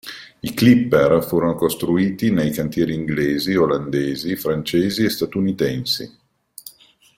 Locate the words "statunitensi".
5.11-6.17